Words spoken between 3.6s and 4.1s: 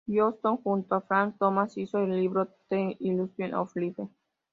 Life".